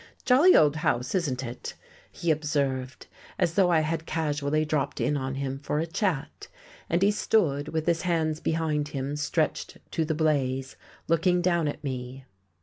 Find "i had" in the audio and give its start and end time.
3.69-4.07